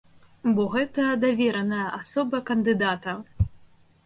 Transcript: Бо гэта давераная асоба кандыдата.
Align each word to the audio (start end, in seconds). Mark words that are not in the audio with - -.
Бо 0.59 0.63
гэта 0.75 1.05
давераная 1.25 1.85
асоба 2.01 2.41
кандыдата. 2.49 3.17